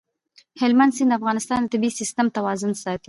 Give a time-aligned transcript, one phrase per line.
[0.61, 2.99] هلمند سیند د افغانستان د طبعي سیسټم توازن ساتي.